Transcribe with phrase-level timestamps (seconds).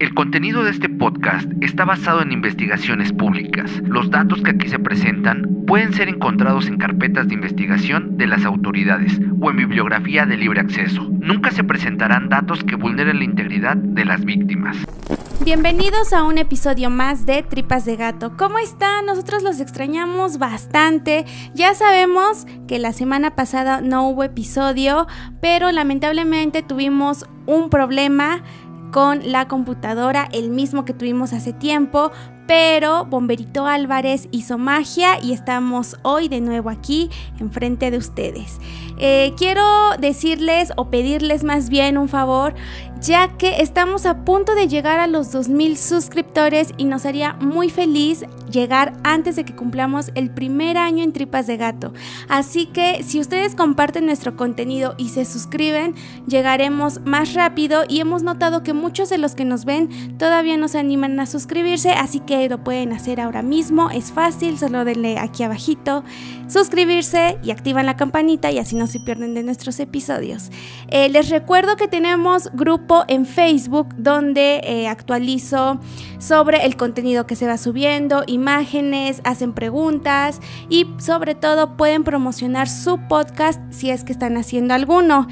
[0.00, 3.70] El contenido de este podcast está basado en investigaciones públicas.
[3.84, 8.46] Los datos que aquí se presentan pueden ser encontrados en carpetas de investigación de las
[8.46, 11.06] autoridades o en bibliografía de libre acceso.
[11.10, 14.78] Nunca se presentarán datos que vulneren la integridad de las víctimas.
[15.44, 18.38] Bienvenidos a un episodio más de Tripas de Gato.
[18.38, 19.04] ¿Cómo están?
[19.04, 21.26] Nosotros los extrañamos bastante.
[21.52, 25.06] Ya sabemos que la semana pasada no hubo episodio,
[25.42, 28.42] pero lamentablemente tuvimos un problema
[28.90, 32.10] con la computadora, el mismo que tuvimos hace tiempo,
[32.50, 37.08] pero Bomberito Álvarez hizo magia y estamos hoy de nuevo aquí
[37.38, 38.58] enfrente de ustedes.
[38.98, 39.64] Eh, quiero
[40.00, 42.54] decirles o pedirles más bien un favor,
[43.00, 47.70] ya que estamos a punto de llegar a los 2000 suscriptores y nos haría muy
[47.70, 51.94] feliz llegar antes de que cumplamos el primer año en Tripas de Gato.
[52.28, 55.94] Así que si ustedes comparten nuestro contenido y se suscriben,
[56.26, 60.74] llegaremos más rápido y hemos notado que muchos de los que nos ven todavía nos
[60.74, 65.42] animan a suscribirse, así que lo pueden hacer ahora mismo, es fácil, solo denle aquí
[65.42, 66.04] abajito,
[66.48, 70.50] suscribirse y activan la campanita y así no se pierden de nuestros episodios.
[70.88, 75.80] Eh, les recuerdo que tenemos grupo en Facebook donde eh, actualizo
[76.18, 82.68] sobre el contenido que se va subiendo, imágenes, hacen preguntas y sobre todo pueden promocionar
[82.68, 85.26] su podcast si es que están haciendo alguno.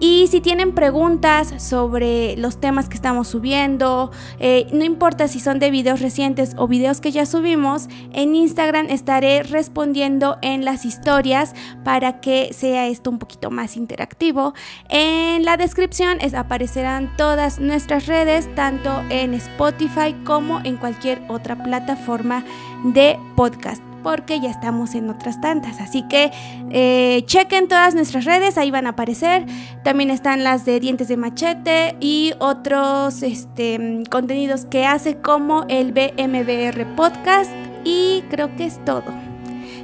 [0.00, 5.58] Y si tienen preguntas sobre los temas que estamos subiendo, eh, no importa si son
[5.58, 11.54] de videos recientes o videos que ya subimos, en Instagram estaré respondiendo en las historias
[11.84, 14.54] para que sea esto un poquito más interactivo.
[14.88, 22.42] En la descripción aparecerán todas nuestras redes, tanto en Spotify como en cualquier otra plataforma
[22.84, 25.80] de podcast porque ya estamos en otras tantas.
[25.80, 26.30] Así que
[26.70, 29.46] eh, chequen todas nuestras redes, ahí van a aparecer.
[29.82, 35.92] También están las de Dientes de Machete y otros este, contenidos que hace como el
[35.92, 37.52] BMBR Podcast.
[37.84, 39.04] Y creo que es todo.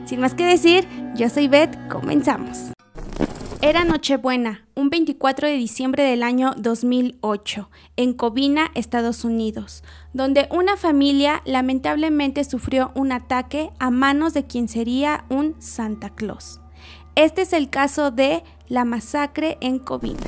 [0.04, 2.75] Sin más que decir, yo soy Beth, comenzamos.
[3.62, 10.76] Era Nochebuena, un 24 de diciembre del año 2008, en Covina, Estados Unidos, donde una
[10.76, 16.60] familia lamentablemente sufrió un ataque a manos de quien sería un Santa Claus.
[17.14, 20.20] Este es el caso de la masacre en Covina.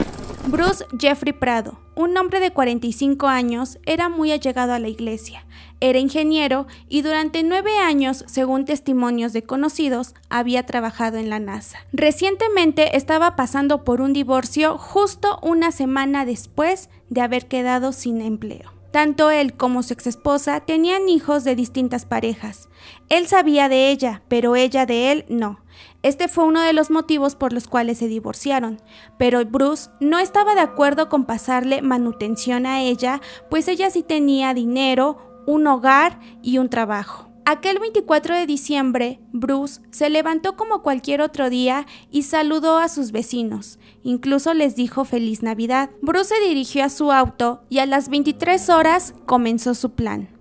[0.47, 5.45] Bruce Jeffrey Prado, un hombre de 45 años, era muy allegado a la iglesia.
[5.81, 11.81] Era ingeniero y durante nueve años, según testimonios de conocidos, había trabajado en la NASA.
[11.93, 18.73] Recientemente estaba pasando por un divorcio justo una semana después de haber quedado sin empleo.
[18.93, 22.69] Tanto él como su exesposa tenían hijos de distintas parejas.
[23.09, 25.61] Él sabía de ella, pero ella de él no.
[26.03, 28.81] Este fue uno de los motivos por los cuales se divorciaron,
[29.19, 33.21] pero Bruce no estaba de acuerdo con pasarle manutención a ella,
[33.51, 37.29] pues ella sí tenía dinero, un hogar y un trabajo.
[37.51, 43.11] Aquel 24 de diciembre, Bruce se levantó como cualquier otro día y saludó a sus
[43.11, 43.79] vecinos.
[44.03, 45.89] Incluso les dijo feliz Navidad.
[46.03, 50.38] Bruce se dirigió a su auto y a las 23 horas comenzó su plan.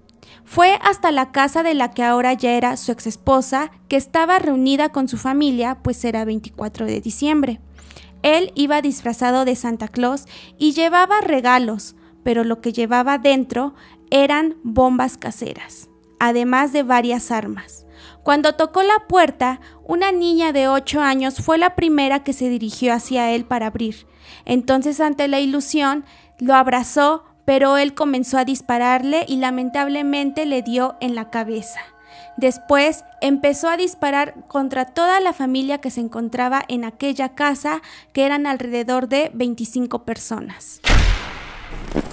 [0.47, 4.90] Fue hasta la casa de la que ahora ya era su exesposa, que estaba reunida
[4.90, 7.59] con su familia, pues era 24 de diciembre.
[8.24, 10.25] Él iba disfrazado de Santa Claus
[10.57, 13.75] y llevaba regalos, pero lo que llevaba dentro
[14.09, 17.86] eran bombas caseras además de varias armas.
[18.24, 22.94] Cuando tocó la puerta, una niña de 8 años fue la primera que se dirigió
[22.94, 24.07] hacia él para abrir.
[24.46, 26.06] Entonces, ante la ilusión,
[26.40, 31.80] lo abrazó, pero él comenzó a dispararle y lamentablemente le dio en la cabeza.
[32.35, 37.81] Después empezó a disparar contra toda la familia que se encontraba en aquella casa,
[38.12, 40.81] que eran alrededor de 25 personas.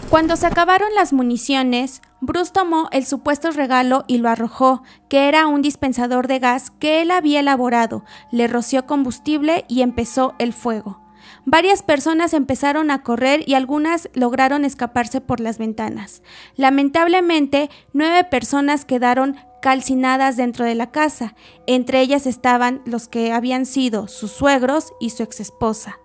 [0.09, 5.49] Cuando se acabaron las municiones, Bruce tomó el supuesto regalo y lo arrojó, que era
[5.49, 11.03] un dispensador de gas que él había elaborado, le roció combustible y empezó el fuego.
[11.45, 16.23] Varias personas empezaron a correr y algunas lograron escaparse por las ventanas.
[16.56, 21.35] Lamentablemente, nueve personas quedaron calcinadas dentro de la casa.
[21.67, 25.99] Entre ellas estaban los que habían sido sus suegros y su exesposa.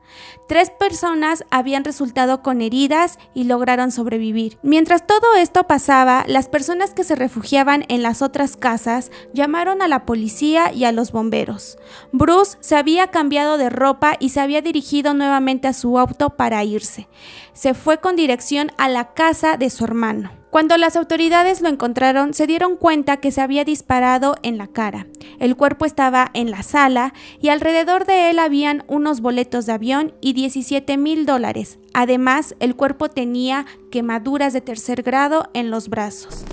[0.47, 4.57] Tres personas habían resultado con heridas y lograron sobrevivir.
[4.63, 9.87] Mientras todo esto pasaba, las personas que se refugiaban en las otras casas llamaron a
[9.87, 11.77] la policía y a los bomberos.
[12.11, 16.63] Bruce se había cambiado de ropa y se había dirigido nuevamente a su auto para
[16.63, 17.07] irse.
[17.53, 20.38] Se fue con dirección a la casa de su hermano.
[20.49, 25.05] Cuando las autoridades lo encontraron, se dieron cuenta que se había disparado en la cara.
[25.39, 30.13] El cuerpo estaba en la sala y alrededor de él habían unos boletos de avión
[30.21, 31.77] y 17 mil dólares.
[31.93, 36.45] Además, el cuerpo tenía quemaduras de tercer grado en los brazos.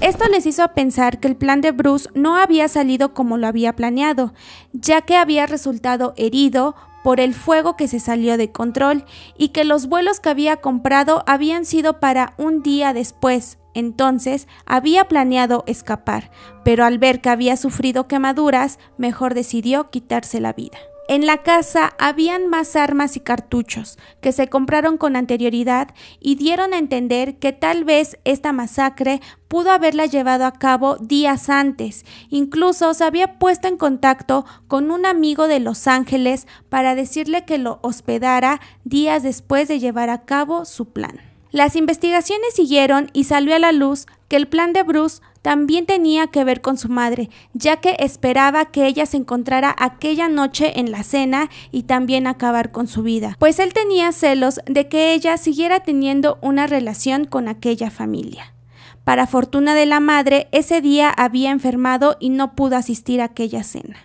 [0.00, 3.74] Esto les hizo pensar que el plan de Bruce no había salido como lo había
[3.74, 4.32] planeado,
[4.72, 9.04] ya que había resultado herido por el fuego que se salió de control
[9.36, 13.58] y que los vuelos que había comprado habían sido para un día después.
[13.74, 16.30] Entonces había planeado escapar,
[16.64, 20.78] pero al ver que había sufrido quemaduras, mejor decidió quitarse la vida.
[21.10, 25.88] En la casa habían más armas y cartuchos que se compraron con anterioridad
[26.20, 31.48] y dieron a entender que tal vez esta masacre pudo haberla llevado a cabo días
[31.50, 32.04] antes.
[32.28, 37.58] Incluso se había puesto en contacto con un amigo de Los Ángeles para decirle que
[37.58, 41.29] lo hospedara días después de llevar a cabo su plan.
[41.52, 46.28] Las investigaciones siguieron y salió a la luz que el plan de Bruce también tenía
[46.28, 50.92] que ver con su madre, ya que esperaba que ella se encontrara aquella noche en
[50.92, 55.36] la cena y también acabar con su vida, pues él tenía celos de que ella
[55.38, 58.54] siguiera teniendo una relación con aquella familia.
[59.02, 63.64] Para fortuna de la madre, ese día había enfermado y no pudo asistir a aquella
[63.64, 63.96] cena.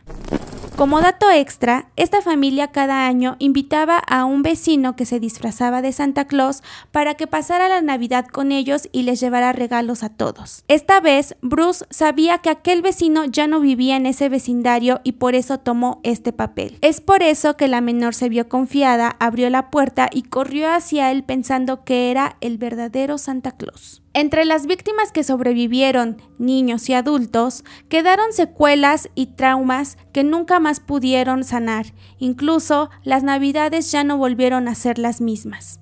[0.76, 5.94] Como dato extra, esta familia cada año invitaba a un vecino que se disfrazaba de
[5.94, 10.66] Santa Claus para que pasara la Navidad con ellos y les llevara regalos a todos.
[10.68, 15.34] Esta vez, Bruce sabía que aquel vecino ya no vivía en ese vecindario y por
[15.34, 16.78] eso tomó este papel.
[16.82, 21.10] Es por eso que la menor se vio confiada, abrió la puerta y corrió hacia
[21.10, 24.05] él pensando que era el verdadero Santa Claus.
[24.18, 30.80] Entre las víctimas que sobrevivieron, niños y adultos, quedaron secuelas y traumas que nunca más
[30.80, 31.88] pudieron sanar.
[32.18, 35.82] Incluso las navidades ya no volvieron a ser las mismas.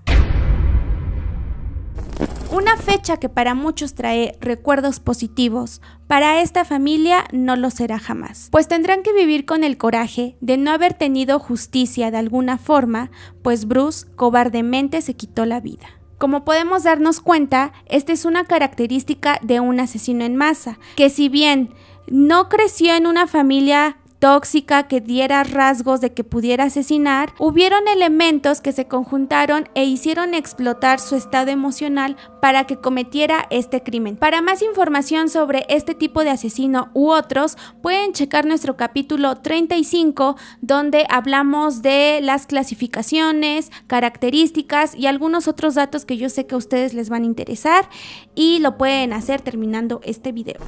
[2.51, 8.47] Una fecha que para muchos trae recuerdos positivos, para esta familia no lo será jamás,
[8.51, 13.11] pues tendrán que vivir con el coraje de no haber tenido justicia de alguna forma,
[13.43, 15.85] pues Bruce cobardemente se quitó la vida.
[16.23, 21.27] Como podemos darnos cuenta, esta es una característica de un asesino en masa, que si
[21.27, 21.73] bien
[22.07, 28.61] no creció en una familia tóxica que diera rasgos de que pudiera asesinar, hubieron elementos
[28.61, 34.15] que se conjuntaron e hicieron explotar su estado emocional para que cometiera este crimen.
[34.15, 40.37] Para más información sobre este tipo de asesino u otros, pueden checar nuestro capítulo 35
[40.61, 46.59] donde hablamos de las clasificaciones, características y algunos otros datos que yo sé que a
[46.59, 47.89] ustedes les van a interesar
[48.35, 50.61] y lo pueden hacer terminando este video.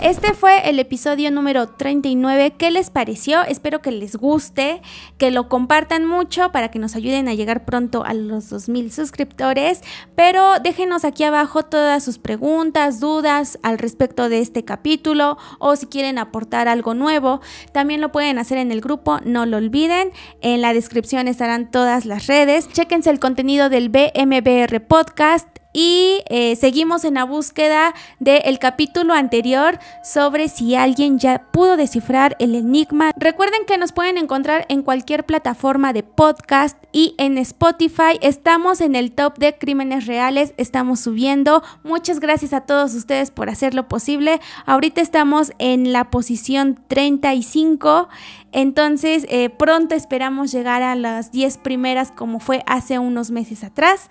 [0.00, 2.54] Este fue el episodio número 39.
[2.56, 3.42] ¿Qué les pareció?
[3.42, 4.80] Espero que les guste,
[5.18, 9.82] que lo compartan mucho para que nos ayuden a llegar pronto a los 2000 suscriptores.
[10.14, 15.86] Pero déjenos aquí abajo todas sus preguntas, dudas al respecto de este capítulo o si
[15.86, 17.40] quieren aportar algo nuevo.
[17.72, 20.12] También lo pueden hacer en el grupo, no lo olviden.
[20.42, 22.68] En la descripción estarán todas las redes.
[22.68, 29.78] Chequense el contenido del BMBR Podcast y eh, seguimos en la búsqueda del capítulo anterior
[30.02, 33.12] sobre si alguien ya pudo descifrar el enigma.
[33.16, 38.18] Recuerden que nos pueden encontrar en cualquier plataforma de podcast y en Spotify.
[38.22, 41.62] Estamos en el top de crímenes reales, estamos subiendo.
[41.84, 44.40] Muchas gracias a todos ustedes por hacerlo posible.
[44.64, 48.08] Ahorita estamos en la posición 35.
[48.52, 54.08] Entonces, eh, pronto esperamos llegar a las 10 primeras como fue hace unos meses atrás.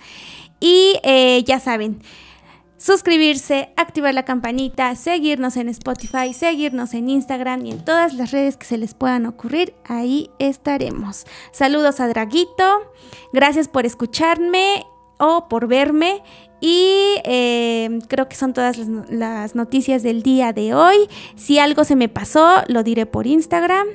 [0.59, 2.01] Y eh, ya saben,
[2.77, 8.57] suscribirse, activar la campanita, seguirnos en Spotify, seguirnos en Instagram y en todas las redes
[8.57, 11.25] que se les puedan ocurrir, ahí estaremos.
[11.51, 12.93] Saludos a Draguito,
[13.33, 14.85] gracias por escucharme
[15.19, 16.21] o por verme
[16.59, 18.77] y eh, creo que son todas
[19.09, 21.07] las, noticias del día de hoy.
[21.35, 23.87] Si algo se me pasó, lo diré por Instagram.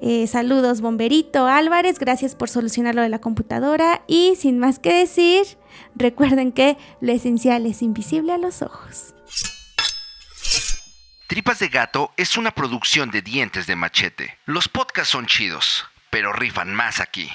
[0.00, 1.98] Eh, saludos, Bomberito Álvarez.
[1.98, 4.02] Gracias por solucionar lo de la computadora.
[4.08, 5.46] Y sin más que decir,
[5.94, 9.14] recuerden que lo esencial es invisible a los ojos.
[11.26, 14.36] Tripas de Gato es una producción de dientes de machete.
[14.46, 17.30] Los podcasts son chidos, pero rifan más aquí.